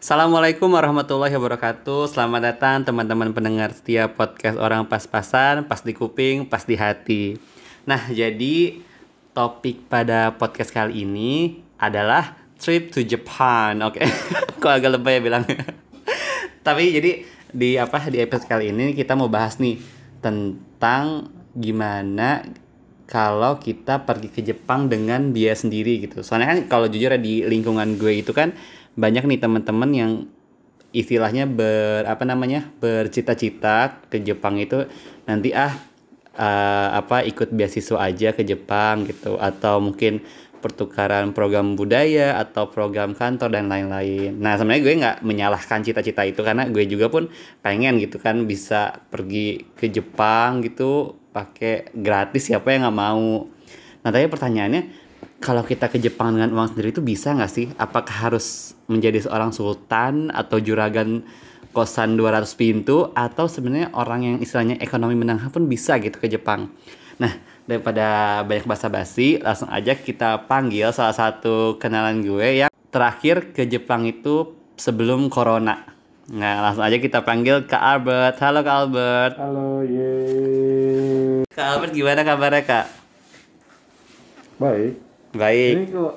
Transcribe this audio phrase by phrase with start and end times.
[0.00, 2.08] Assalamualaikum warahmatullahi wabarakatuh.
[2.08, 7.36] Selamat datang teman-teman pendengar setiap podcast orang pas-pasan Pas di kuping, pas di hati.
[7.84, 8.80] Nah jadi
[9.36, 13.76] topik pada podcast kali ini adalah Trip to Japan.
[13.84, 14.00] Oke,
[14.64, 15.68] kok agak lebay ya bilangnya?
[16.64, 17.20] Tapi jadi
[17.52, 19.76] di apa di episode kali ini kita mau bahas nih
[20.24, 22.48] Tentang gimana
[23.04, 26.24] kalau kita pergi ke Jepang dengan biaya sendiri gitu.
[26.24, 28.56] Soalnya kan kalau jujur ya di lingkungan gue itu kan
[28.94, 30.12] banyak nih teman-teman yang
[30.90, 34.90] istilahnya ber apa namanya bercita-cita ke Jepang itu
[35.26, 35.70] nanti ah
[36.34, 40.22] uh, apa ikut beasiswa aja ke Jepang gitu atau mungkin
[40.60, 44.36] pertukaran program budaya atau program kantor dan lain-lain.
[44.36, 47.32] Nah sebenarnya gue nggak menyalahkan cita-cita itu karena gue juga pun
[47.64, 53.46] pengen gitu kan bisa pergi ke Jepang gitu pakai gratis siapa yang nggak mau
[54.00, 55.09] nah tapi pertanyaannya
[55.40, 59.50] kalau kita ke Jepang dengan uang sendiri itu bisa nggak sih apakah harus menjadi seorang
[59.56, 61.24] sultan atau juragan
[61.72, 66.68] kosan 200 pintu atau sebenarnya orang yang istilahnya ekonomi menengah pun bisa gitu ke Jepang
[67.16, 67.32] nah
[67.64, 74.04] daripada banyak basa-basi langsung aja kita panggil salah satu kenalan gue yang terakhir ke Jepang
[74.04, 75.96] itu sebelum corona
[76.30, 78.38] Nah, langsung aja kita panggil Kak Albert.
[78.38, 79.34] Halo Kak Albert.
[79.34, 81.42] Halo, ye.
[81.50, 82.86] Kak Albert gimana kabarnya Kak?
[84.62, 85.09] Baik.
[85.34, 85.72] Baik.
[85.76, 86.12] Ini kalau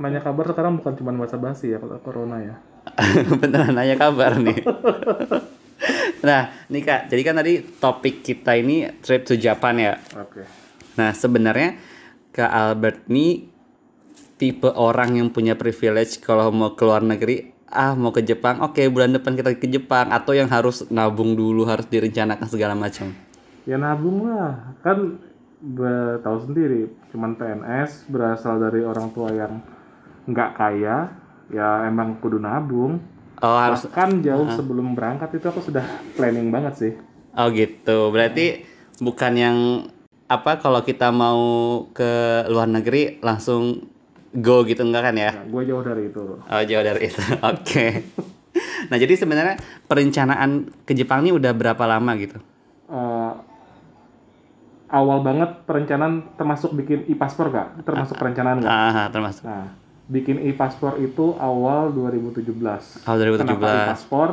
[0.00, 2.54] nanya kabar sekarang bukan cuma bahasa basi ya kalau corona ya.
[3.40, 4.64] Beneran nanya kabar nih.
[6.26, 9.92] nah, nih Kak, jadi kan tadi topik kita ini trip to Japan ya.
[10.16, 10.44] Oke.
[10.96, 11.76] Nah, sebenarnya
[12.32, 13.50] Kak Albert nih
[14.40, 18.80] tipe orang yang punya privilege kalau mau ke luar negeri ah mau ke Jepang oke
[18.80, 23.12] okay, bulan depan kita ke Jepang atau yang harus nabung dulu harus direncanakan segala macam
[23.68, 25.20] ya nabung lah kan
[26.24, 29.60] tahu sendiri cuman PNS berasal dari orang tua yang
[30.24, 31.12] nggak kaya
[31.52, 33.00] ya emang kudu nabung
[33.42, 35.84] oh, harus kan jauh uh, sebelum berangkat itu aku sudah
[36.16, 36.92] planning banget sih
[37.36, 38.64] oh gitu berarti
[39.04, 39.58] bukan yang
[40.30, 41.42] apa kalau kita mau
[41.90, 43.90] ke luar negeri langsung
[44.30, 45.30] go gitu enggak kan ya?
[45.34, 46.22] Nah, gue jauh dari itu.
[46.38, 47.66] Oh jauh dari itu, oke.
[47.66, 47.90] Okay.
[48.90, 52.38] nah jadi sebenarnya perencanaan ke Jepang ini udah berapa lama gitu?
[52.86, 53.34] Uh,
[54.90, 57.86] awal banget perencanaan termasuk bikin e-paspor gak?
[57.86, 58.70] Termasuk perencanaan gak?
[58.70, 59.46] Ah, termasuk.
[59.46, 59.70] Nah,
[60.10, 63.06] bikin e-paspor itu awal 2017.
[63.06, 63.46] Awal 2017.
[63.46, 64.28] Kenapa e-paspor?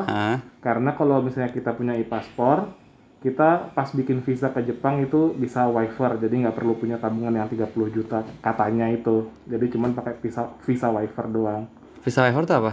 [0.59, 2.73] Karena kalau misalnya kita punya e-paspor,
[3.17, 7.49] kita pas bikin visa ke Jepang itu bisa waiver jadi nggak perlu punya tabungan yang
[7.49, 11.65] 30 juta katanya itu jadi cuman pakai visa visa waiver doang
[12.05, 12.71] visa waiver itu apa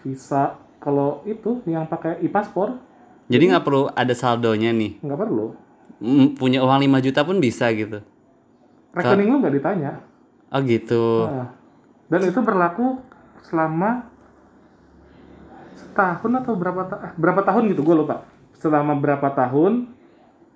[0.00, 2.80] visa kalau itu yang pakai e-paspor
[3.28, 5.67] jadi nggak perlu ada saldonya nih nggak perlu
[6.38, 7.98] punya uang 5 juta pun bisa gitu
[8.94, 9.90] rekening lu nggak ditanya
[10.54, 11.50] oh gitu nah,
[12.08, 13.02] dan itu berlaku
[13.46, 14.06] selama
[15.74, 18.26] setahun atau berapa ta berapa tahun gitu gue lupa
[18.58, 19.98] selama berapa tahun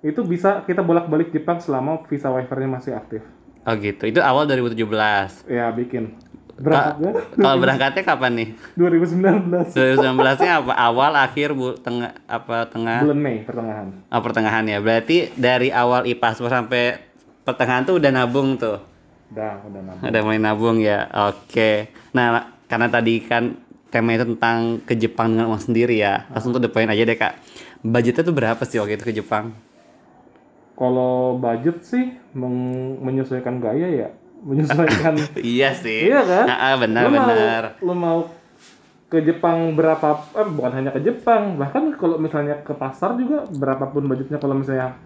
[0.03, 3.23] itu bisa kita bolak-balik Jepang selama visa waivernya masih aktif.
[3.63, 4.03] Oh gitu.
[4.03, 5.47] Itu awal 2017.
[5.47, 6.19] Ya, bikin.
[6.59, 7.11] Berangkatnya?
[7.41, 8.49] Kalau berangkatnya kapan nih?
[8.77, 9.73] 2019.
[9.73, 10.73] 2019-nya apa?
[10.77, 13.05] Awal, akhir, bu, tengah apa tengah?
[13.05, 13.87] Bulan Mei, pertengahan.
[14.09, 14.77] Oh, pertengahan ya.
[14.77, 17.01] Berarti dari awal e-paspor sampai
[17.41, 18.77] pertengahan tuh udah nabung tuh.
[19.33, 20.03] Udah, udah nabung.
[20.05, 21.09] Udah mulai nabung ya.
[21.33, 21.89] Oke.
[22.13, 23.57] Nah, karena tadi kan
[23.89, 26.29] tema itu tentang ke Jepang dengan uang sendiri ya.
[26.33, 27.33] Langsung tuh the point aja deh, Kak
[27.83, 29.51] budgetnya tuh berapa sih waktu itu ke Jepang?
[30.73, 32.17] Kalau budget sih
[33.03, 34.09] menyesuaikan gaya ya,
[34.43, 35.15] menyesuaikan.
[35.55, 36.11] iya sih.
[36.11, 36.45] Iya kan?
[36.45, 37.63] Nah, benar lu benar.
[37.79, 38.19] Mau, lu mau
[39.07, 40.27] ke Jepang berapa?
[40.35, 44.97] Eh, bukan hanya ke Jepang, bahkan kalau misalnya ke pasar juga berapapun budgetnya kalau misalnya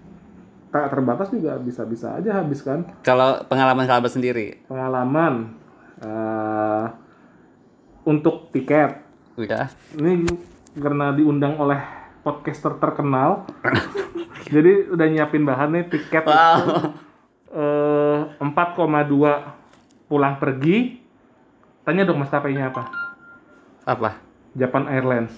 [0.68, 2.84] tak terbatas juga bisa-bisa aja habis kan.
[3.06, 4.48] Kalau pengalaman kalian sendiri?
[4.68, 5.56] Pengalaman
[6.04, 6.92] uh,
[8.04, 9.00] untuk tiket.
[9.40, 9.72] Udah.
[9.96, 10.28] Ini
[10.75, 11.80] karena diundang oleh
[12.24, 13.48] podcaster terkenal.
[14.54, 17.06] Jadi udah nyiapin bahan nih tiket wow.
[18.52, 21.03] 4,2 pulang pergi.
[21.83, 22.83] Tanya dong mas maskapainya apa?
[23.88, 24.19] Apa?
[24.57, 25.31] Japan Airlines.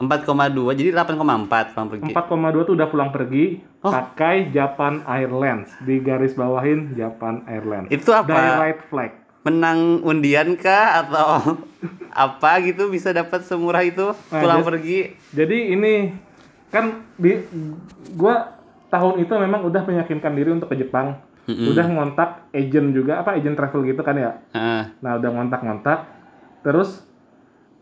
[0.00, 2.10] 4,2 jadi 8,4 pulang pergi.
[2.16, 3.92] 4,2 tuh udah pulang pergi oh.
[3.92, 7.92] pakai Japan Airlines di garis bawahin Japan Airlines.
[7.92, 8.32] Itu apa?
[8.32, 9.14] Direct flight.
[9.44, 11.60] Menang undian kah atau
[12.28, 15.12] apa gitu bisa dapat semurah itu nah, pulang pergi?
[15.36, 16.16] Jadi ini
[16.72, 17.36] kan di
[18.16, 18.56] gua
[18.88, 21.20] tahun itu memang udah meyakinkan diri untuk ke Jepang
[21.50, 21.70] mm-hmm.
[21.74, 24.86] udah ngontak agent juga apa agent travel gitu kan ya uh.
[25.02, 26.06] nah udah ngontak-ngontak
[26.62, 27.02] terus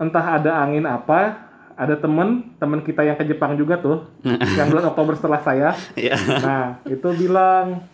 [0.00, 1.49] entah ada angin apa
[1.79, 4.09] ada temen temen kita yang ke Jepang juga tuh
[4.59, 6.19] yang bulan Oktober setelah saya yeah.
[6.41, 7.85] nah itu bilang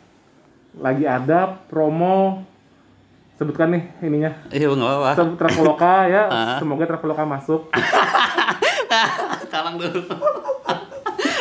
[0.79, 2.43] lagi ada promo
[3.35, 4.31] sebutkan nih ininya.
[4.51, 5.11] Iya nggak apa-apa.
[5.19, 6.23] Sebut Traveloka ya,
[6.63, 7.71] semoga Traveloka masuk.
[9.53, 10.03] Kalang dulu.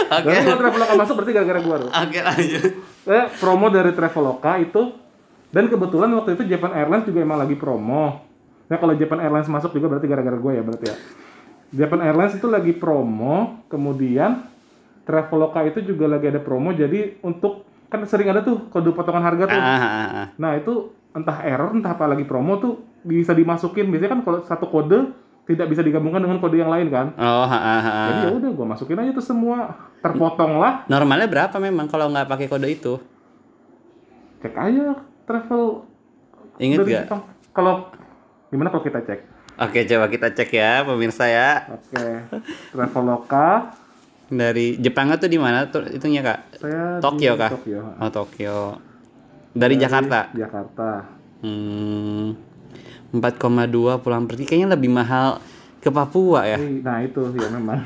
[0.09, 0.29] Oke.
[0.29, 0.44] Okay.
[0.44, 1.89] Kalau Traveloka masuk berarti gara-gara gua tuh.
[1.91, 2.71] Oke okay, lanjut.
[3.03, 4.81] Eh, promo dari Traveloka itu
[5.53, 8.25] dan kebetulan waktu itu Japan Airlines juga emang lagi promo.
[8.67, 10.95] Nah kalau Japan Airlines masuk juga berarti gara-gara gue ya berarti ya.
[11.73, 14.45] Japan Airlines itu lagi promo, kemudian
[15.03, 19.45] Traveloka itu juga lagi ada promo, jadi untuk kan sering ada tuh kode potongan harga
[19.51, 19.59] tuh.
[19.61, 20.27] Ah, ah, ah.
[20.38, 23.89] Nah itu entah error, entah apa lagi promo tuh bisa dimasukin.
[23.94, 25.13] Biasanya kan kalau satu kode
[25.44, 27.12] tidak bisa digabungkan dengan kode yang lain kan.
[27.19, 27.94] Oh, ha, ha, ha.
[28.07, 30.88] Jadi ya udah gue masukin aja tuh semua terpotong lah.
[30.88, 32.94] Normalnya berapa memang kalau nggak pakai kode itu?
[34.40, 35.84] Cek aja travel.
[36.60, 37.06] Ingat gak?
[37.51, 37.92] Kalau
[38.48, 39.19] gimana kalau kita cek?
[39.54, 41.75] Oke, coba kita cek ya pemirsa ya.
[41.75, 42.06] Oke.
[42.72, 43.75] Traveloka
[44.31, 46.40] dari Jepang tuh di mana tuh itunya kak?
[46.57, 47.51] Saya Tokyo kak?
[47.51, 47.81] Tokyo.
[48.00, 48.57] Oh Tokyo.
[49.54, 50.19] Dari, dari Jakarta.
[50.34, 50.90] Jakarta.
[51.44, 52.52] Hmm.
[53.13, 55.38] 4,2 pulang pergi kayaknya lebih mahal
[55.77, 56.57] ke Papua ya.
[56.57, 57.86] Nah itu ya memang.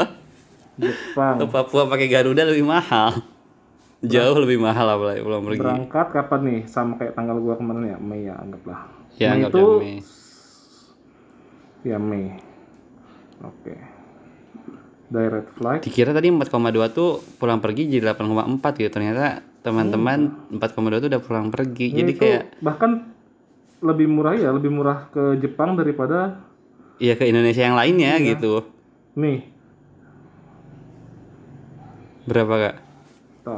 [0.82, 1.36] Jepang.
[1.36, 3.20] Ke Papua pakai Garuda lebih mahal.
[4.02, 5.60] Jauh lebih mahal apalagi pulang pergi.
[5.62, 6.60] Berangkat kapan nih?
[6.66, 8.80] Sama kayak tanggal gua kemarin ya, Mei ya anggaplah.
[9.14, 9.96] Ya, Mei itu Mei.
[11.86, 12.26] Ya Mei.
[13.44, 13.70] Oke.
[13.70, 13.78] Okay
[15.12, 15.82] direct flight.
[15.84, 18.90] Dikira tadi 4,2 tuh pulang pergi jadi 8,4 gitu.
[18.90, 20.58] Ternyata teman-teman hmm.
[20.58, 21.92] 4,2 tuh udah pulang pergi.
[21.92, 23.12] Ya, jadi kayak bahkan
[23.82, 26.38] lebih murah ya, lebih murah ke Jepang daripada
[27.02, 28.26] Iya ke Indonesia yang lainnya iya.
[28.34, 28.62] gitu.
[29.18, 29.42] Nih.
[32.30, 32.76] Berapa kak?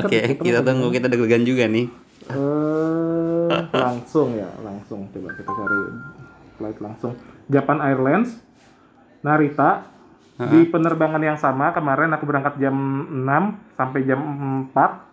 [0.00, 1.92] Oke, okay, kita tunggu kita deg-degan juga nih.
[2.32, 3.52] Uh,
[3.84, 5.80] langsung ya, langsung coba kita cari
[6.56, 7.12] flight langsung.
[7.52, 8.40] Japan Airlines
[9.20, 9.84] Narita
[10.40, 10.48] uh -huh.
[10.48, 12.72] di penerbangan yang sama kemarin aku berangkat jam
[13.12, 14.20] 6 sampai jam
[14.72, 15.11] 4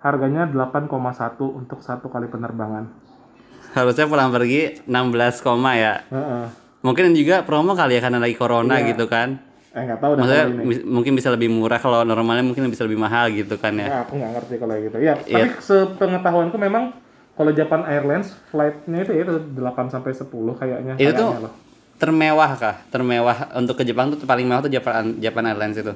[0.00, 0.90] harganya 8,1
[1.40, 2.88] untuk satu kali penerbangan
[3.70, 4.90] harusnya pulang pergi 16,
[5.78, 6.44] ya uh -uh.
[6.82, 8.92] mungkin juga promo kali ya karena lagi corona iya.
[8.92, 9.38] gitu kan
[9.70, 10.46] eh nggak tahu maksudnya
[10.82, 14.18] mungkin bisa lebih murah kalau normalnya mungkin bisa lebih mahal gitu kan ya, ya aku
[14.18, 15.46] nggak ngerti kalau gitu ya yeah.
[15.46, 16.90] tapi sepengetahuanku memang
[17.38, 20.26] kalau Japan Airlines flightnya itu ya itu 8 sampai 10
[20.58, 21.54] kayaknya itu tuh loh
[22.00, 22.80] termewah kah?
[22.88, 25.92] Termewah untuk ke Jepang tuh paling mewah tuh Japan Japan Airlines itu.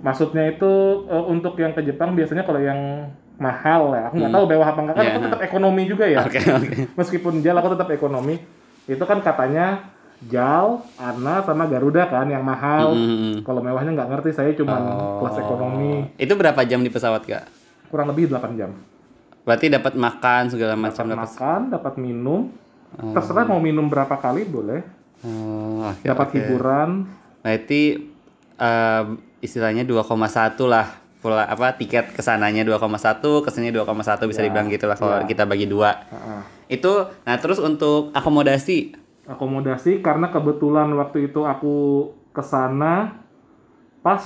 [0.00, 0.72] Maksudnya itu
[1.10, 3.10] uh, untuk yang ke Jepang biasanya kalau yang
[3.40, 4.02] mahal ya.
[4.12, 4.38] Aku nggak hmm.
[4.38, 5.14] tahu mewah apa enggak kan yeah.
[5.16, 6.18] aku tetap ekonomi juga ya.
[6.22, 6.76] Oke, okay, okay.
[6.94, 8.36] Meskipun JAL aku tetap ekonomi.
[8.84, 9.88] Itu kan katanya
[10.20, 12.92] JAL, ANA sama Garuda kan yang mahal.
[12.92, 13.00] Hmm.
[13.00, 13.36] hmm, hmm.
[13.48, 15.24] Kalau mewahnya nggak ngerti, saya cuma oh.
[15.24, 15.92] kelas ekonomi.
[16.20, 17.44] Itu berapa jam di pesawat, Kak?
[17.88, 18.70] Kurang lebih 8 jam.
[19.42, 22.52] Berarti dapat makan segala macam dapat makan, dapat minum.
[23.00, 23.16] Oh.
[23.16, 26.36] Terserah mau minum berapa kali boleh Oh, okay, dapat okay.
[26.40, 26.90] hiburan.
[27.44, 27.82] Berarti
[28.56, 29.04] uh,
[29.44, 30.16] istilahnya 2,1
[30.64, 30.86] lah
[31.20, 35.20] pula apa tiket ke sananya 2,1 ke sini 2,1 bisa ya, dibilang gitu lah kalau
[35.20, 35.28] ya.
[35.28, 36.40] kita bagi dua uh -uh.
[36.72, 36.92] itu
[37.28, 38.96] nah terus untuk akomodasi
[39.28, 43.20] akomodasi karena kebetulan waktu itu aku ke sana
[44.00, 44.24] pas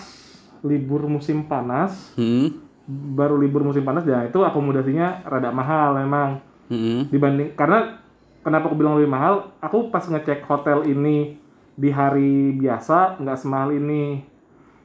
[0.62, 2.62] libur musim panas hmm.
[2.88, 7.11] baru libur musim panas ya itu akomodasinya rada mahal memang hmm.
[7.11, 8.00] dibanding karena
[8.46, 11.37] kenapa aku bilang lebih mahal aku pas ngecek hotel ini
[11.75, 14.23] di hari biasa nggak semahal ini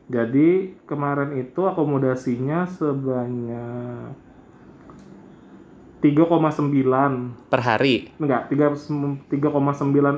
[0.10, 4.18] jadi kemarin itu akomodasinya sebanyak
[6.02, 9.30] 3,9 per hari enggak 3,9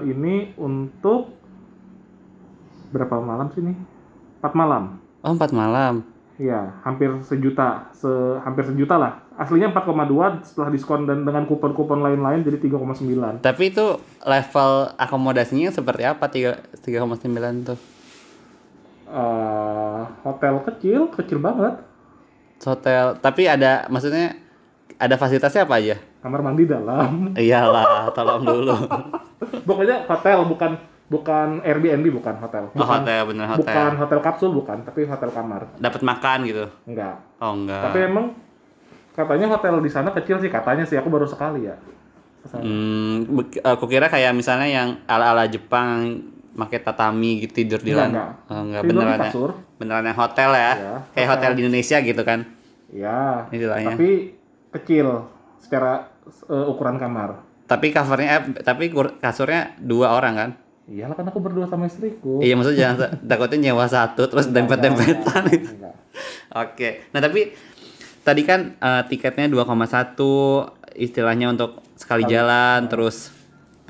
[0.07, 1.36] ini untuk
[2.95, 3.77] berapa malam sih nih
[4.39, 5.95] 4 malam oh 4 malam
[6.41, 8.10] Iya, hampir sejuta, se
[8.41, 9.21] hampir sejuta lah.
[9.38, 13.45] Aslinya 4,2 setelah diskon dan dengan kupon-kupon lain-lain jadi 3,9.
[13.45, 17.77] Tapi itu level akomodasinya seperti apa 3 3,9 tuh?
[19.12, 21.84] Uh, hotel kecil, kecil banget.
[22.63, 24.39] Hotel, tapi ada maksudnya
[24.96, 25.96] ada fasilitasnya apa aja?
[26.24, 27.30] Kamar mandi dalam.
[27.36, 28.72] Iyalah, tolong dulu.
[29.68, 30.72] Pokoknya hotel bukan
[31.12, 35.27] bukan Airbnb bukan hotel oh, bukan, hotel bener hotel bukan hotel kapsul bukan tapi hotel
[35.27, 38.25] kamar dapat makan gitu enggak oh enggak tapi emang
[39.12, 41.75] katanya hotel di sana kecil sih katanya sih aku baru sekali ya
[42.48, 43.27] hmm
[43.60, 48.62] aku kira kayak misalnya yang ala ala Jepang pakai tatami gitu tidur di lantai oh,
[48.67, 49.31] enggak beneran ya
[49.79, 51.31] beneran yang hotel ya, ya kayak hotel.
[51.31, 52.39] hotel di Indonesia gitu kan
[52.91, 53.48] Iya.
[53.96, 54.36] Tapi
[54.72, 55.08] kecil
[55.58, 56.12] secara
[56.51, 57.39] uh, ukuran kamar.
[57.65, 58.91] Tapi covernya eh, tapi
[59.24, 60.50] kasurnya dua orang kan?
[60.91, 62.43] Iyalah kan aku berdua sama istriku.
[62.43, 65.72] Iya maksudnya jangan takutnya nyewa satu terus dempet-dempetan itu.
[66.51, 67.08] Oke.
[67.15, 67.55] Nah tapi
[68.27, 70.20] tadi kan uh, tiketnya 2,1
[71.00, 73.31] istilahnya untuk sekali Kali, jalan terus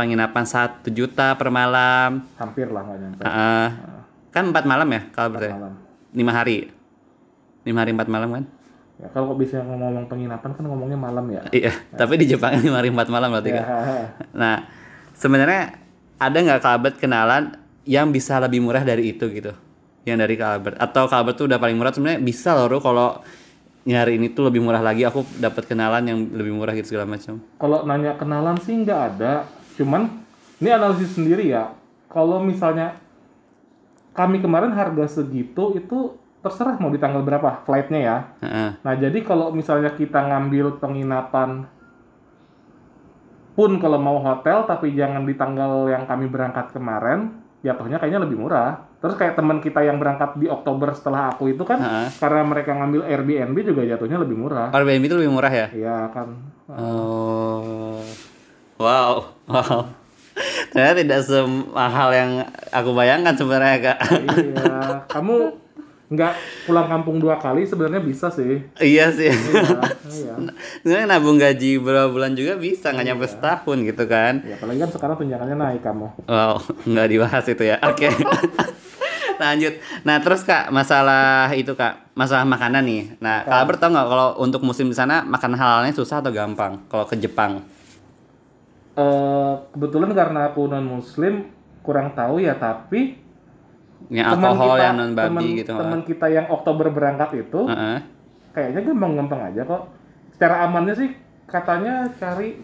[0.02, 2.26] penginapan satu juta per malam.
[2.42, 3.22] Hampir lah nggak nyampe.
[3.22, 3.70] Uh,
[4.34, 5.54] kan empat malam ya kalau berarti.
[6.18, 6.74] Lima hari.
[7.62, 8.44] Lima hari empat malam kan?
[8.98, 11.42] Ya, kalau bisa ngomong penginapan kan ngomongnya malam ya.
[11.54, 11.98] Iya, nah.
[12.02, 13.62] tapi di Jepang lima hari empat malam berarti ya.
[13.62, 13.66] kan.
[14.34, 14.56] Nah,
[15.14, 15.78] sebenarnya
[16.18, 19.54] ada nggak kerabat kenalan yang bisa lebih murah dari itu gitu?
[20.06, 23.22] Yang dari kerabat atau kerabat tuh udah paling murah sebenarnya bisa loh kalau
[23.82, 27.42] nyari ini tuh lebih murah lagi aku dapat kenalan yang lebih murah gitu segala macam.
[27.58, 29.50] Kalau nanya kenalan sih nggak ada,
[29.82, 30.22] cuman
[30.62, 31.74] ini analisis sendiri ya.
[32.06, 33.02] Kalau misalnya
[34.14, 38.18] kami kemarin harga segitu itu terserah mau di tanggal berapa flightnya ya.
[38.42, 38.70] Uh-uh.
[38.86, 41.66] Nah jadi kalau misalnya kita ngambil penginapan
[43.58, 48.42] pun kalau mau hotel tapi jangan di tanggal yang kami berangkat kemarin, jatuhnya kayaknya lebih
[48.42, 48.90] murah.
[49.02, 52.10] Terus kayak teman kita yang berangkat di Oktober setelah aku itu kan uh-huh.
[52.22, 54.70] karena mereka ngambil Airbnb juga jatuhnya lebih murah.
[54.74, 55.68] Airbnb itu lebih murah ya?
[55.74, 56.28] Iya kan.
[56.70, 58.02] Oh.
[58.82, 59.14] Wow.
[59.46, 59.94] Wow.
[60.74, 62.32] Ternyata tidak semahal yang
[62.74, 63.98] aku bayangkan sebenarnya kak.
[64.26, 65.36] Iya, kamu
[66.12, 66.34] nggak
[66.68, 68.60] pulang kampung dua kali sebenarnya bisa sih.
[68.82, 69.32] Iya sih.
[70.12, 70.34] Iya,
[70.84, 71.04] iya.
[71.08, 73.12] nabung gaji berapa bulan juga bisa nggak iya.
[73.16, 74.44] nyampe setahun gitu kan.
[74.44, 76.08] Ya apalagi kan sekarang tunjangannya naik kamu.
[76.28, 77.80] Wow, nggak dibahas itu ya.
[77.88, 78.10] Oke.
[78.10, 78.14] Okay.
[79.42, 79.74] Lanjut.
[80.04, 83.04] Nah terus kak masalah itu kak masalah makanan nih.
[83.24, 86.86] Nah kalau Albert tau nggak kalau untuk musim di sana makan halalnya susah atau gampang
[86.92, 87.64] kalau ke Jepang?
[89.02, 91.50] Uh, kebetulan karena aku non muslim
[91.82, 93.18] kurang tahu ya tapi
[94.14, 97.74] yang alkohol kita, yang non babi temen, gitu teman kita yang Oktober berangkat itu uh
[97.74, 98.00] -uh.
[98.54, 99.84] kayaknya gampang-gampang aja kok.
[100.38, 101.10] Secara amannya sih
[101.50, 102.62] katanya cari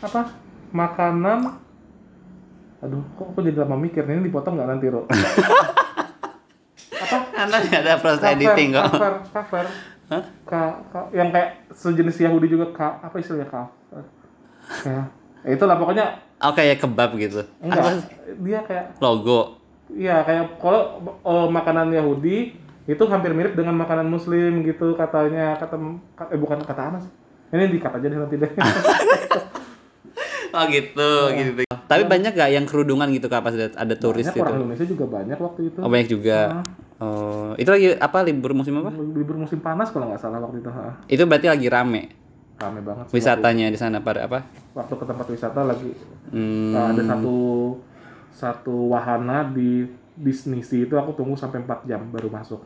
[0.00, 0.36] apa
[0.72, 1.60] makanan.
[2.80, 5.04] Aduh kok aku jadi lama mikir ini dipotong nggak nanti Ro?
[7.00, 7.18] Apa?
[7.36, 8.96] Anda nggak ada proses editing kok.
[8.96, 9.64] cover cover
[10.10, 10.22] huh?
[10.44, 14.04] ka, ka, yang kayak sejenis Yahudi juga ka, apa istilahnya cover
[14.84, 15.02] ya
[15.48, 17.90] itulah pokoknya oh kayak kebab gitu enggak apa?
[18.40, 19.60] dia kayak logo
[19.96, 22.54] Iya, kayak kalau uh, makanan Yahudi
[22.86, 25.78] itu hampir mirip dengan makanan Muslim gitu katanya kata
[26.30, 27.04] eh bukan kata Anas.
[27.50, 28.46] Ini dikat aja deh nanti deh.
[30.54, 31.62] oh gitu, nah, gitu.
[31.66, 34.46] Tapi banyak gak yang kerudungan gitu kak pas ada, ada turis banyak, gitu?
[34.46, 35.78] Orang Indonesia juga banyak waktu itu.
[35.82, 36.38] Oh banyak juga.
[36.54, 36.64] Nah.
[37.00, 38.92] Oh, itu lagi apa libur musim apa?
[38.92, 40.70] Libur musim panas kalau nggak salah waktu itu.
[41.08, 42.12] Itu berarti lagi rame.
[42.60, 43.08] Rame banget.
[43.08, 44.44] Wisatanya di sana pada apa?
[44.76, 45.96] Waktu ke tempat wisata lagi
[46.36, 46.76] hmm.
[46.76, 47.38] uh, ada satu
[48.30, 52.60] satu wahana di Disney itu aku tunggu sampai 4 jam baru masuk.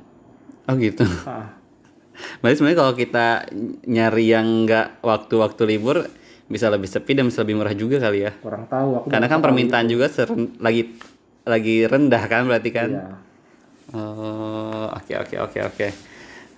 [0.66, 1.06] Oh gitu.
[1.30, 1.54] Ah.
[2.42, 3.26] Berarti sebenarnya kalau kita
[3.86, 6.10] nyari yang enggak waktu-waktu libur
[6.50, 8.32] bisa lebih sepi dan bisa lebih murah juga kali ya.
[8.38, 9.06] Kurang tahu aku.
[9.10, 10.94] Karena kan permintaan juga seren, lagi
[11.46, 12.90] lagi rendah kan berarti kan.
[12.90, 13.06] Iya.
[13.94, 15.86] Oh, oke okay, oke okay, oke okay, oke.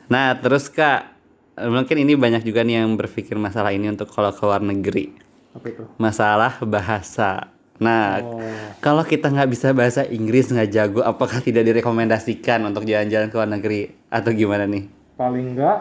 [0.06, 1.15] Nah, terus Kak,
[1.56, 5.16] mungkin ini banyak juga nih yang berpikir masalah ini untuk kalau ke luar negeri.
[5.56, 5.82] Apa itu?
[5.96, 7.48] Masalah bahasa.
[7.76, 8.40] Nah, oh.
[8.80, 13.50] kalau kita nggak bisa bahasa Inggris nggak jago, apakah tidak direkomendasikan untuk jalan-jalan ke luar
[13.52, 14.88] negeri atau gimana nih?
[15.16, 15.78] Paling nggak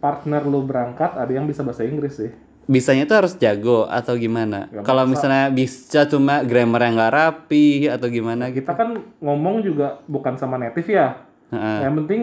[0.00, 2.32] partner lu berangkat ada yang bisa bahasa Inggris sih.
[2.70, 4.68] Bisanya tuh harus jago atau gimana?
[4.84, 8.62] Kalau misalnya bisa cuma grammar yang nggak rapi atau gimana gitu?
[8.62, 11.24] Kita kan ngomong juga bukan sama native ya.
[11.50, 11.78] Uh-uh.
[11.82, 12.22] Yang penting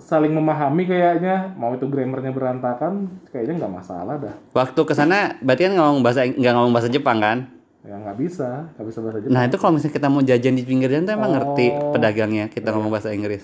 [0.00, 4.34] saling memahami kayaknya mau itu grammarnya berantakan kayaknya nggak masalah dah.
[4.56, 7.62] Waktu ke sana berarti kan ngomong bahasa nggak ngomong bahasa Jepang kan?
[7.82, 10.62] ya nggak bisa nggak bisa bahasa Jepang nah itu kalau misalnya kita mau jajan di
[10.62, 11.34] pinggir jalan tuh emang oh.
[11.34, 12.74] ngerti pedagangnya kita ya.
[12.78, 13.42] ngomong bahasa Inggris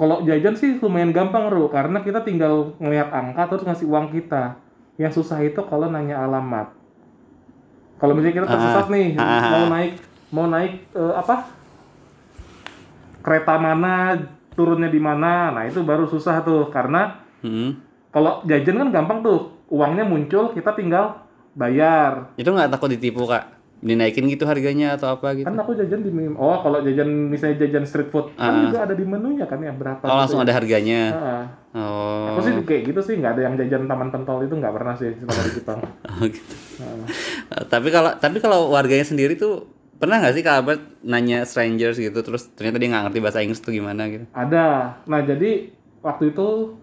[0.00, 4.56] kalau jajan sih lumayan gampang Ru karena kita tinggal ngelihat angka terus ngasih uang kita
[4.96, 6.72] yang susah itu kalau nanya alamat
[8.00, 8.92] kalau misalnya kita tersesat ah.
[8.96, 9.42] nih ah.
[9.52, 9.92] mau naik
[10.32, 11.44] mau naik uh, apa
[13.22, 14.18] kereta mana
[14.52, 17.70] turunnya di mana nah itu baru susah tuh karena hmm.
[18.12, 21.22] kalau jajan kan gampang tuh uangnya muncul kita tinggal
[21.56, 22.32] bayar.
[22.36, 23.60] Itu nggak takut ditipu kak?
[23.82, 25.48] Dinaikin gitu harganya atau apa gitu?
[25.48, 26.38] Kan aku jajan di menu.
[26.38, 28.46] Oh kalau jajan misalnya jajan street food uh.
[28.46, 28.62] kan ah.
[28.70, 30.06] juga ada di menunya kan ya berapa?
[30.06, 30.44] Oh langsung ya.
[30.46, 31.00] ada harganya.
[31.10, 31.44] Uh.
[31.74, 32.36] Oh.
[32.36, 35.10] Aku sih kayak gitu sih nggak ada yang jajan taman pentol itu nggak pernah sih
[35.18, 35.78] selama di Jepang.
[36.14, 36.54] oh gitu.
[36.78, 37.04] Uh.
[37.66, 39.66] Tapi kalau tapi kalau warganya sendiri tuh
[40.02, 43.62] pernah nggak sih kak Albert nanya strangers gitu terus ternyata dia nggak ngerti bahasa Inggris
[43.62, 44.26] tuh gimana gitu?
[44.34, 44.98] Ada.
[45.06, 45.70] Nah jadi
[46.02, 46.74] waktu itu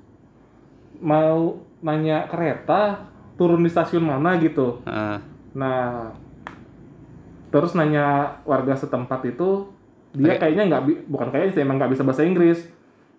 [1.03, 4.83] mau nanya kereta turun di stasiun mana gitu.
[4.83, 5.19] Uh.
[5.55, 6.11] Nah,
[7.51, 9.71] terus nanya warga setempat itu
[10.15, 10.51] dia okay.
[10.51, 12.67] kayaknya nggak bukan kayaknya sih emang nggak bisa bahasa Inggris,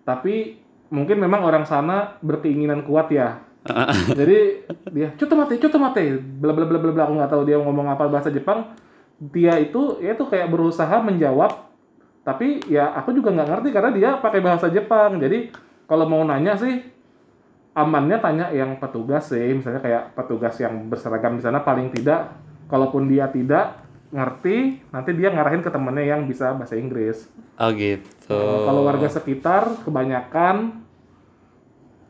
[0.05, 3.41] tapi mungkin memang orang sana berkeinginan kuat ya.
[3.65, 3.89] Uh.
[4.13, 7.57] Jadi dia cuti mati, cuti mati, bla bla bla bla bla aku nggak tahu dia
[7.57, 8.65] ngomong apa bahasa Jepang.
[9.21, 11.69] Dia itu ya itu kayak berusaha menjawab,
[12.25, 15.21] tapi ya aku juga nggak ngerti karena dia pakai bahasa Jepang.
[15.21, 15.53] Jadi
[15.85, 16.81] kalau mau nanya sih
[17.77, 19.53] amannya tanya yang petugas sih.
[19.53, 22.33] Misalnya kayak petugas yang berseragam di sana paling tidak
[22.65, 23.77] kalaupun dia tidak
[24.11, 27.29] ngerti nanti dia ngarahin ke temennya yang bisa bahasa Inggris.
[27.61, 28.35] Oh gitu.
[28.35, 30.83] Nah, kalau warga sekitar kebanyakan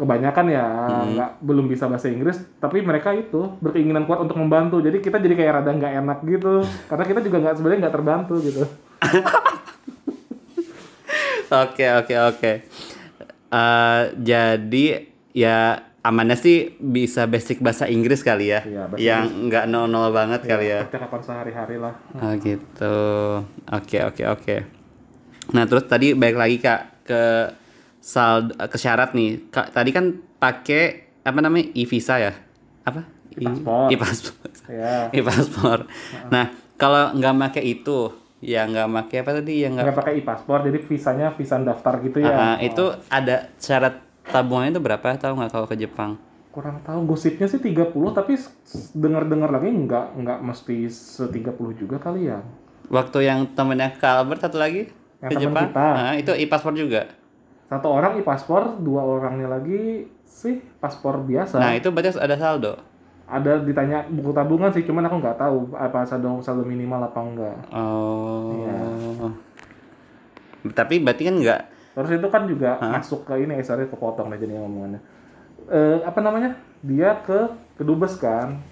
[0.01, 1.08] kebanyakan ya hmm.
[1.13, 1.46] nggak hmm.
[1.46, 4.81] belum bisa bahasa Inggris tapi mereka itu berkeinginan kuat untuk membantu.
[4.81, 6.65] Jadi kita jadi kayak rada nggak enak gitu.
[6.89, 8.63] Karena kita juga nggak sebenarnya nggak terbantu gitu.
[11.51, 12.51] Oke oke oke.
[13.51, 14.86] Eh, jadi
[15.36, 20.48] ya amannya sih bisa basic bahasa Inggris kali ya, ya yang nggak nol nol banget
[20.48, 20.81] ya, kali ya.
[20.88, 21.93] percakapan sehari-hari lah.
[22.15, 22.96] Oh gitu.
[23.67, 24.55] Oke oke oke.
[25.51, 27.22] Nah terus tadi balik lagi kak ke
[28.01, 29.48] saldo ke syarat nih.
[29.53, 32.34] Tadi kan pakai apa namanya e visa ya?
[32.81, 33.22] Apa?
[33.38, 34.43] E paspor
[35.15, 35.88] e paspor
[36.34, 38.12] nah kalau nggak pakai itu
[38.43, 42.20] ya nggak pakai apa tadi ya nggak pakai e paspor jadi visanya visa daftar gitu
[42.20, 42.31] ya?
[42.31, 42.55] Uh, oh.
[42.60, 45.15] itu ada syarat tabungannya itu berapa?
[45.15, 46.20] Tahu nggak kalau ke Jepang?
[46.51, 48.36] Kurang tahu gosipnya sih 30 tapi
[48.91, 52.43] dengar-dengar lagi nggak nggak mesti se 30 juga kali ya?
[52.91, 54.91] Waktu yang temennya Albert satu lagi?
[55.24, 55.72] Yang ke Jepang?
[55.72, 55.88] kita.
[55.96, 57.08] Nah, itu e-paspor juga
[57.72, 62.75] satu orang e-paspor dua orangnya lagi sih paspor biasa nah itu berarti ada saldo
[63.32, 67.58] ada ditanya buku tabungan sih cuman aku nggak tahu apa saldo saldo minimal apa enggak
[67.72, 68.80] oh ya.
[70.75, 71.62] tapi berarti kan nggak
[71.92, 73.00] Terus itu kan juga Hah?
[73.00, 75.01] masuk ke ini, sorry kepotong aja nih ngomongannya.
[75.68, 76.56] Eh, apa namanya?
[76.80, 78.63] Dia ke kedubes kan?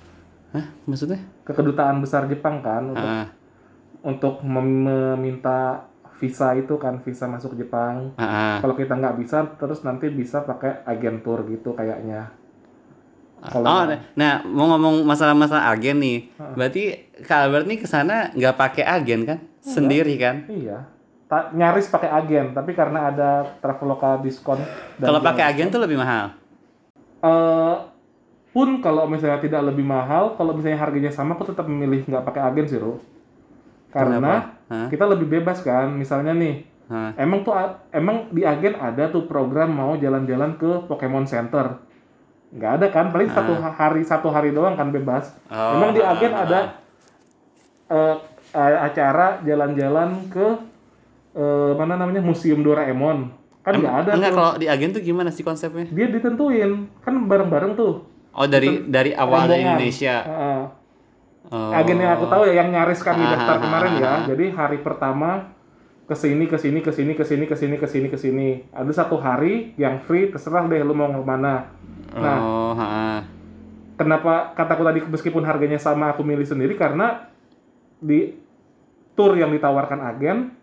[0.55, 0.65] Hah?
[0.87, 1.19] Maksudnya?
[1.43, 3.09] Ke kedutaan besar Jepang kan untuk,
[4.01, 5.83] untuk meminta
[6.19, 8.11] visa itu kan visa masuk Jepang.
[8.59, 12.27] Kalau kita nggak bisa, terus nanti bisa pakai agentur gitu kayaknya.
[13.39, 16.27] Kalo oh, nah, nah mau ngomong masalah-masalah agen nih,
[16.59, 19.63] berarti Kak Albert nih ke sana nggak pakai agen kan, Enggak.
[19.63, 20.35] sendiri kan?
[20.51, 20.77] Iya.
[21.29, 24.57] Ta- nyaris pakai agen tapi karena ada traveloka diskon
[24.97, 26.33] kalau pakai agen tuh lebih mahal?
[27.21, 27.85] Uh,
[28.49, 32.41] pun kalau misalnya tidak lebih mahal kalau misalnya harganya sama aku tetap memilih nggak pakai
[32.41, 32.97] agen sih Ru
[33.93, 37.13] karena kita lebih bebas kan misalnya nih Hah?
[37.17, 37.53] emang tuh
[37.93, 41.77] emang di agen ada tuh program mau jalan-jalan ke Pokemon Center.
[42.49, 45.37] Nggak ada kan paling satu hari satu hari doang kan bebas.
[45.53, 46.81] Oh, emang di agen ada
[47.93, 48.17] uh,
[48.57, 50.47] acara jalan-jalan ke
[51.37, 53.29] uh, mana namanya museum Doraemon.
[53.61, 55.85] Kan nggak ada enggak kalau di agen tuh gimana sih konsepnya?
[55.93, 58.01] Dia ditentuin kan bareng-bareng tuh.
[58.33, 60.25] Oh dari dari awal dari Indonesia.
[60.25, 60.48] Uh,
[61.47, 61.71] oh.
[61.71, 65.55] agen yang aku tahu ya yang nyaris kami ah, daftar kemarin ya jadi hari pertama
[66.09, 68.91] ke sini ke sini ke sini ke sini ke sini ke sini ke sini ada
[68.91, 71.71] satu hari yang free terserah deh lu mau ke mana
[72.11, 73.23] nah oh, ha.
[73.95, 77.29] kenapa kataku tadi meskipun harganya sama aku milih sendiri karena
[78.01, 78.35] di
[79.13, 80.59] tour yang ditawarkan agen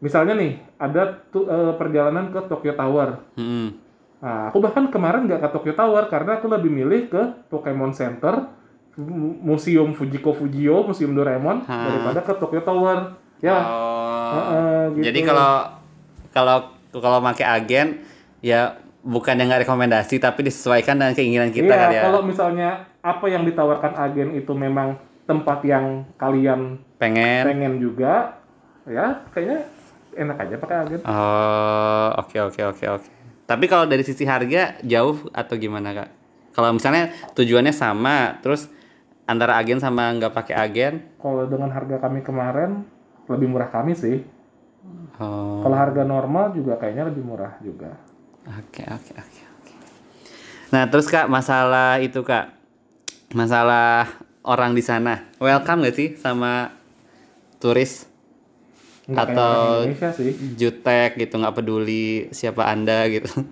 [0.00, 3.20] misalnya nih ada tuh uh, perjalanan ke Tokyo Tower.
[3.36, 3.76] Hmm.
[4.20, 7.22] Nah, aku bahkan kemarin nggak ke Tokyo Tower karena aku lebih milih ke
[7.52, 8.48] Pokemon Center,
[9.40, 11.76] Museum Fujiko Fujio, Museum Doraemon ha.
[11.88, 13.16] daripada ke Tokyo Tower.
[13.40, 13.56] Ya.
[13.56, 14.30] Oh.
[14.30, 15.04] Uh, uh, gitu.
[15.10, 15.52] Jadi kalau
[16.30, 16.56] kalau
[16.92, 18.04] kalau pakai agen
[18.44, 22.02] ya bukan yang nggak rekomendasi tapi disesuaikan dengan keinginan kita iya, kan ya.
[22.04, 28.36] kalau misalnya apa yang ditawarkan agen itu memang tempat yang kalian pengen pengen juga
[28.84, 29.64] ya kayaknya
[30.16, 31.00] enak aja pakai agen.
[31.06, 33.08] Oh, oke okay, oke okay, oke okay, oke.
[33.46, 36.10] Tapi kalau dari sisi harga jauh atau gimana kak?
[36.50, 38.66] Kalau misalnya tujuannya sama, terus
[39.30, 40.94] antara agen sama nggak pakai agen?
[41.22, 42.82] Kalau dengan harga kami kemarin
[43.30, 44.26] lebih murah kami sih.
[45.22, 45.62] Oh.
[45.62, 47.94] Kalau harga normal juga kayaknya lebih murah juga.
[48.58, 49.74] Oke oke oke oke.
[50.74, 52.50] Nah terus kak masalah itu kak,
[53.30, 54.10] masalah
[54.42, 56.74] orang di sana, welcome gak sih sama
[57.62, 58.10] turis?
[59.10, 60.34] Nggak atau sih.
[60.54, 63.42] jutek gitu nggak peduli siapa anda gitu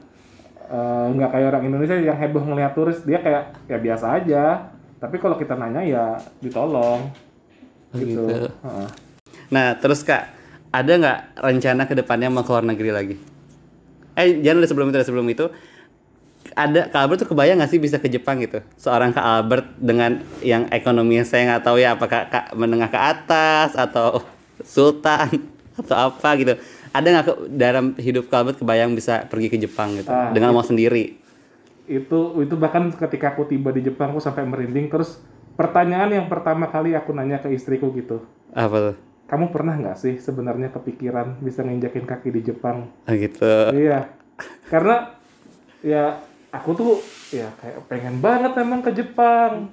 [0.71, 4.45] uh, nggak kayak orang Indonesia yang heboh ngelihat turis dia kayak ya biasa aja
[4.98, 6.04] tapi kalau kita nanya ya
[6.42, 7.11] ditolong.
[7.88, 8.52] Oh, gitu, gitu.
[8.61, 8.84] Uh.
[9.48, 10.28] nah terus kak
[10.68, 13.16] ada nggak rencana ke depannya mau keluar negeri lagi?
[14.18, 15.46] Eh jangan sebelum itu sebelum itu.
[16.58, 18.58] Ada Kak Albert tuh kebayang gak sih bisa ke Jepang gitu?
[18.80, 23.78] Seorang Kak Albert dengan yang ekonominya saya nggak tahu ya apakah kak menengah ke atas
[23.78, 24.26] atau
[24.64, 25.28] sultan
[25.80, 26.58] atau apa gitu.
[26.90, 30.11] Ada nggak dalam hidup Kalbet kebayang bisa pergi ke Jepang gitu?
[30.11, 31.17] Ah, dengan mau sendiri
[31.88, 34.92] itu itu bahkan ketika aku tiba di Jepang aku sampai merinding.
[34.92, 35.18] Terus
[35.57, 38.22] pertanyaan yang pertama kali aku nanya ke istriku gitu
[38.53, 38.96] apa tuh?
[39.29, 42.88] Kamu pernah nggak sih sebenarnya kepikiran bisa nginjakin kaki di Jepang?
[43.05, 43.44] Ah, gitu.
[43.77, 44.09] Iya.
[44.72, 45.12] Karena
[45.85, 46.16] ya
[46.48, 46.92] aku tuh
[47.29, 49.68] ya kayak pengen banget emang ke Jepang.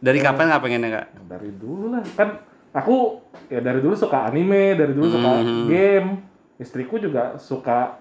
[0.00, 1.06] Dari ya, kapan nggak pengennya kak?
[1.28, 2.04] Dari dulu lah.
[2.16, 2.40] Kan
[2.72, 3.20] aku
[3.52, 5.66] ya dari dulu suka anime, dari dulu suka mm-hmm.
[5.68, 6.08] game.
[6.56, 8.00] Istriku juga suka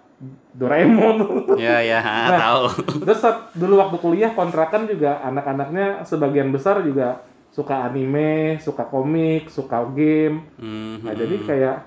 [0.55, 1.17] Doraemon.
[1.59, 2.63] Iya, iya, nah, tahu.
[3.03, 9.47] Terus saat dulu waktu kuliah kontrakan juga anak-anaknya sebagian besar juga suka anime, suka komik,
[9.47, 10.43] suka game.
[10.59, 11.03] Mm-hmm.
[11.03, 11.77] Nah, jadi kayak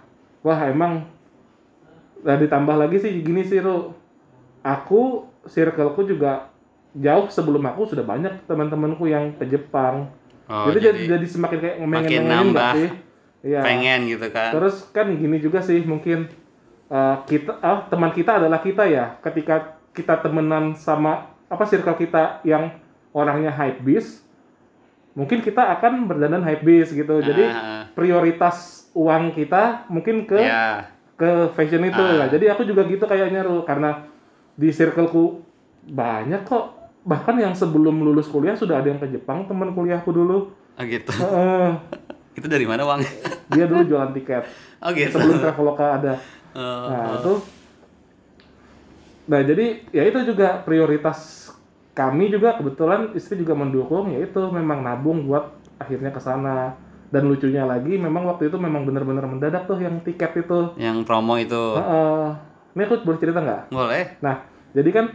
[0.45, 1.19] wah emang
[2.23, 3.95] Nah ditambah lagi sih gini sih Ru.
[4.63, 6.51] Aku circleku juga
[6.99, 10.11] jauh sebelum aku sudah banyak teman-temanku yang ke Jepang.
[10.49, 12.91] Oh, jadi, jadi jadi semakin kayak makin nambah sih?
[13.53, 13.61] Iya.
[13.63, 14.51] Pengen gitu kan.
[14.57, 16.27] Terus kan gini juga sih mungkin
[16.93, 19.17] uh, kita ah teman kita adalah kita ya.
[19.21, 22.77] Ketika kita temenan sama apa circle kita yang
[23.17, 24.25] orangnya hype beast,
[25.17, 27.21] mungkin kita akan berdandan hype beast gitu.
[27.21, 27.89] Jadi uh.
[27.97, 30.89] prioritas uang kita mungkin ke yeah.
[31.17, 32.25] ke fashion itu uh.
[32.25, 32.29] lah.
[32.29, 34.05] Jadi aku juga gitu kayaknya Ru karena
[34.59, 35.45] di circleku
[35.89, 40.53] banyak kok bahkan yang sebelum lulus kuliah sudah ada yang ke Jepang teman kuliahku dulu.
[40.53, 41.11] Oh gitu.
[41.19, 41.79] Uh,
[42.39, 43.01] itu dari mana uang?
[43.49, 44.45] dia dulu jualan tiket.
[44.85, 45.17] Oh gitu.
[45.17, 46.13] Sebelum Traveloka ada.
[46.59, 47.17] Uh, nah uh.
[47.23, 47.35] itu.
[49.31, 51.51] Nah jadi ya itu juga prioritas
[51.95, 52.59] kami juga.
[52.59, 56.75] Kebetulan istri juga mendukung yaitu memang nabung buat akhirnya ke sana.
[57.09, 60.75] Dan lucunya lagi memang waktu itu memang benar-benar mendadak tuh yang tiket itu.
[60.77, 61.79] Yang promo itu.
[61.79, 62.25] Uh, uh,
[62.75, 63.63] ini aku boleh cerita nggak?
[63.71, 64.19] Boleh.
[64.19, 64.43] Nah
[64.75, 65.07] jadi kan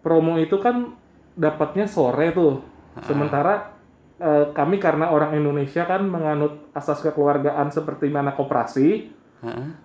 [0.00, 0.94] promo itu kan
[1.34, 2.62] dapatnya sore tuh.
[3.04, 3.78] Sementara
[4.18, 9.10] uh, kami karena orang Indonesia kan menganut asas kekeluargaan seperti mana koperasi,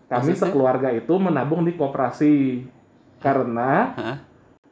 [0.10, 2.66] kami sekeluarga itu menabung di koperasi.
[3.24, 3.96] Karena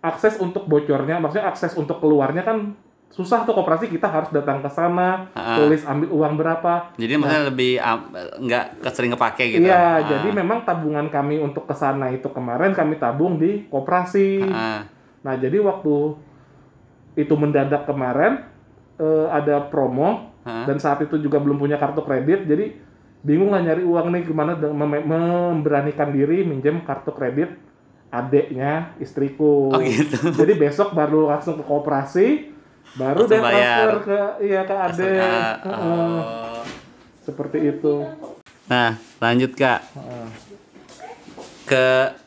[0.03, 2.75] akses untuk bocornya, maksudnya akses untuk keluarnya kan
[3.11, 3.91] susah tuh koperasi.
[3.91, 6.95] Kita harus datang ke sana tulis ambil uang berapa.
[6.95, 7.71] Jadi nah, maksudnya lebih
[8.47, 9.67] nggak um, sering kepake gitu?
[9.67, 14.43] Iya jadi memang tabungan kami untuk ke sana itu kemarin kami tabung di koperasi.
[15.21, 16.17] Nah jadi waktu
[17.19, 18.47] itu mendadak kemarin
[18.95, 22.47] uh, ada promo dan saat itu juga belum punya kartu kredit.
[22.47, 22.90] Jadi
[23.21, 27.53] bingung lah nyari uang nih gimana mem memberanikan diri minjem kartu kredit
[28.11, 29.71] adeknya istriku.
[29.71, 30.17] Oh, gitu.
[30.41, 32.27] jadi besok baru langsung ke koperasi
[32.91, 35.55] baru deh transfer ke iya ke adek.
[35.63, 36.59] oh.
[37.23, 38.03] seperti itu.
[38.67, 39.79] Nah lanjut kak.
[39.95, 40.27] Uh.
[41.69, 41.85] ke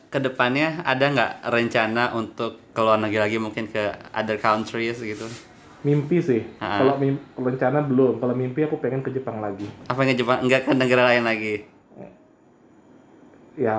[0.09, 3.37] ke depannya ada nggak rencana untuk keluar negeri lagi?
[3.37, 5.27] Mungkin ke other countries gitu
[5.85, 10.17] mimpi sih kalau mimpi, rencana belum kalau mimpi aku pengen ke Jepang lagi apa ke
[10.17, 11.69] Jepang enggak ke negara lain lagi
[13.55, 13.77] ya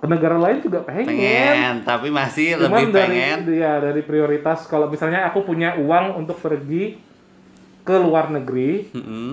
[0.00, 4.64] ke negara lain juga pengen, pengen tapi masih Cuman lebih dari, pengen ya dari prioritas
[4.64, 6.96] kalau misalnya aku punya uang untuk pergi
[7.84, 9.28] ke luar negeri mm -hmm.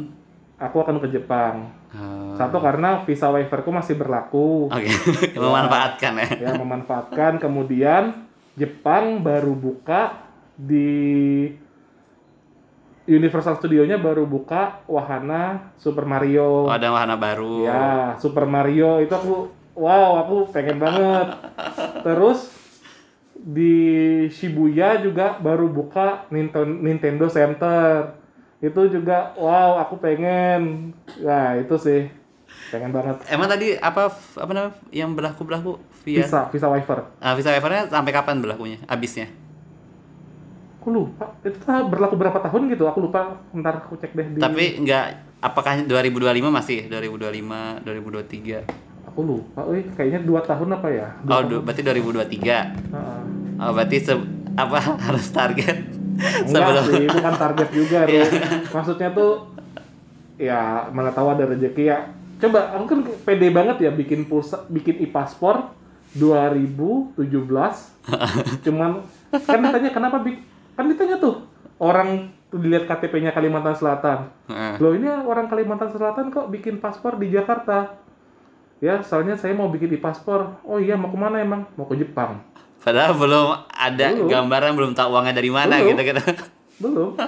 [0.59, 2.35] aku akan ke Jepang Hmm.
[2.35, 4.67] Satu karena visa waiverku masih berlaku.
[4.67, 4.91] Oke.
[4.91, 5.39] Okay.
[5.39, 6.29] memanfaatkan ya.
[6.35, 7.39] Ya memanfaatkan.
[7.39, 8.27] Kemudian
[8.59, 10.27] Jepang baru buka
[10.57, 11.47] di
[13.07, 16.67] Universal Studio-nya baru buka wahana Super Mario.
[16.67, 17.63] Oh, ada wahana baru.
[17.63, 19.47] Ya, Super Mario itu aku
[19.79, 21.39] wow, aku pengen banget.
[22.03, 22.51] Terus
[23.33, 26.27] di Shibuya juga baru buka
[26.59, 28.19] Nintendo Center.
[28.59, 30.91] Itu juga wow aku pengen.
[31.23, 32.11] Nah itu sih.
[32.71, 33.23] Pengen banget.
[33.31, 35.71] Emang tadi apa apa namanya yang berlaku berlaku
[36.03, 36.23] via?
[36.23, 39.27] Visa visa waiver ah visa waivernya sampai kapan berlakunya habisnya
[40.87, 44.39] aku lupa itu berlaku berapa tahun gitu aku lupa ntar aku cek deh di...
[44.39, 51.11] tapi enggak apakah 2025 masih 2025 2023 aku lupa wih kayaknya dua tahun apa ya
[51.27, 51.67] dua oh tahun.
[51.67, 53.19] berarti 2023 uh
[53.67, 54.13] oh berarti se
[54.55, 54.79] apa
[55.11, 58.17] harus target Enggak sih, itu kan target juga, Ru.
[58.17, 58.25] Iya.
[58.73, 59.53] Maksudnya tuh
[60.41, 62.09] ya mana tahu ada rezeki ya.
[62.41, 65.77] Coba, aku kan pede banget ya bikin pulsa, bikin e-paspor
[66.17, 67.21] 2017.
[68.65, 70.41] Cuman kan ditanya kenapa bik
[70.77, 71.43] kan ditanya tuh
[71.81, 74.31] orang tuh dilihat KTP-nya Kalimantan Selatan.
[74.79, 77.99] Loh ini orang Kalimantan Selatan kok bikin paspor di Jakarta?
[78.77, 80.61] Ya, soalnya saya mau bikin e-paspor.
[80.61, 81.65] Oh iya, mau ke mana emang?
[81.73, 82.39] Mau ke Jepang.
[82.77, 84.29] Padahal belum ada belum.
[84.29, 85.89] gambaran, belum tahu uangnya dari mana belum.
[85.91, 86.23] gitu gitu.
[86.77, 87.09] Belum.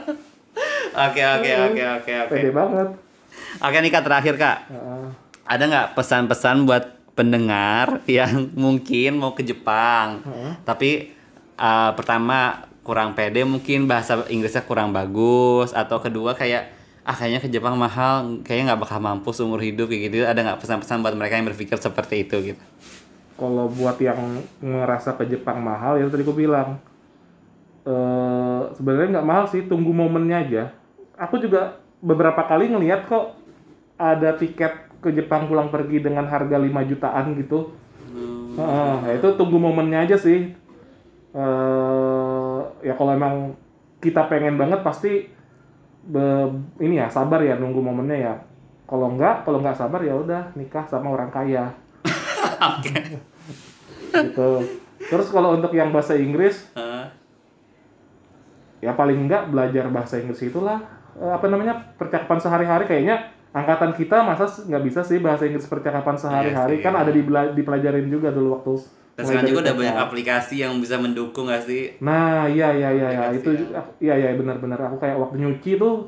[0.90, 2.34] Oke oke oke oke oke.
[2.34, 2.88] Pede banget.
[3.62, 4.58] Oke nih kak terakhir kak.
[4.74, 5.08] Uh.
[5.46, 6.84] Ada nggak pesan-pesan buat
[7.14, 10.58] pendengar yang mungkin mau ke Jepang, uh.
[10.66, 11.14] tapi
[11.56, 16.73] uh, pertama kurang pede mungkin bahasa Inggrisnya kurang bagus atau kedua kayak
[17.06, 20.25] ah kayaknya ke Jepang mahal kayaknya nggak bakal mampu seumur hidup kayak gitu.
[20.25, 22.63] Ada nggak pesan-pesan buat mereka yang berpikir seperti itu gitu?
[23.39, 26.78] Kalau buat yang ngerasa ke Jepang mahal ya tadi aku bilang
[27.88, 27.95] e,
[28.78, 30.63] sebenarnya nggak mahal sih tunggu momennya aja.
[31.17, 33.34] Aku juga beberapa kali ngelihat kok
[33.97, 37.73] ada tiket ke Jepang pulang pergi dengan harga 5 jutaan gitu.
[38.13, 39.08] Hmm.
[39.08, 40.52] e, itu tunggu momennya aja sih.
[41.34, 41.45] E,
[42.86, 43.56] ya kalau emang
[44.00, 45.28] kita pengen banget pasti
[46.08, 46.24] be,
[46.80, 48.34] ini ya sabar ya nunggu momennya ya
[48.89, 51.70] kalau enggak kalau nggak sabar ya udah nikah sama orang kaya
[52.80, 53.20] Oke.
[54.10, 54.50] gitu.
[55.00, 57.08] Terus kalau untuk yang bahasa Inggris, uh.
[58.84, 60.80] ya paling enggak belajar bahasa Inggris itulah
[61.15, 66.15] eh, apa namanya percakapan sehari-hari kayaknya angkatan kita masa nggak bisa sih bahasa Inggris percakapan
[66.15, 67.26] sehari-hari iya kan ada di
[67.58, 68.74] dipelajarin juga dulu waktu
[69.19, 71.91] Dan sekarang juga udah banyak aplikasi yang bisa mendukung gak sih?
[71.99, 73.23] Nah, iya iya iya ya.
[73.36, 73.51] itu
[73.99, 76.08] iya iya benar-benar aku kayak waktu nyuci tuh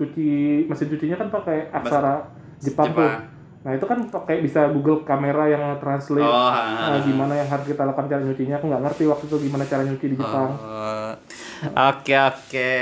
[0.00, 2.24] cuci mesin cucinya kan pakai aksara
[2.56, 3.12] Jepang, Jepang tuh.
[3.60, 7.84] Nah itu kan pakai bisa Google kamera yang translate oh, uh, gimana yang harus kita
[7.84, 8.56] lakukan cara nyucinya.
[8.56, 10.48] Aku nggak ngerti waktu itu gimana cara nyuci di Jepang.
[10.56, 11.12] Oh,
[11.92, 12.72] oke oke,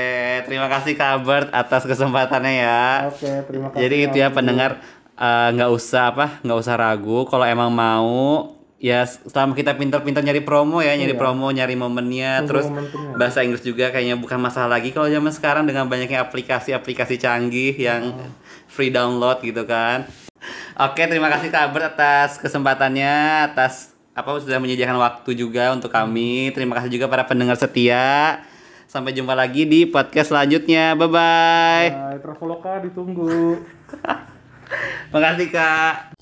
[0.47, 3.11] terima kasih Kabert atas kesempatannya ya.
[3.11, 3.83] Oke terima kasih.
[3.83, 4.79] Jadi itu ya pendengar
[5.19, 10.23] eh, nggak uh, usah apa nggak usah ragu kalau emang mau ya selama kita pintar-pintar
[10.23, 11.19] nyari promo ya nyari iya.
[11.19, 13.19] promo nyari momennya terus momentumnya.
[13.19, 18.15] bahasa Inggris juga kayaknya bukan masalah lagi kalau zaman sekarang dengan banyaknya aplikasi-aplikasi canggih yang
[18.15, 18.31] oh.
[18.71, 20.07] free download gitu kan.
[20.79, 26.55] Oke terima kasih Kak Albert atas kesempatannya atas apa sudah menyediakan waktu juga untuk kami.
[26.55, 28.47] Terima kasih juga para pendengar setia.
[28.87, 30.95] Sampai jumpa lagi di podcast selanjutnya.
[30.95, 33.59] Bye bye, bye Traveloka ditunggu.
[35.13, 36.15] Makasih Kak